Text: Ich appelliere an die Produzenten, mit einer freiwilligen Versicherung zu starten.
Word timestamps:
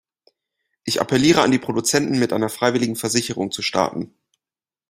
Ich 0.83 0.99
appelliere 0.99 1.43
an 1.43 1.51
die 1.51 1.59
Produzenten, 1.59 2.17
mit 2.17 2.33
einer 2.33 2.49
freiwilligen 2.49 2.95
Versicherung 2.95 3.51
zu 3.51 3.61
starten. 3.61 4.15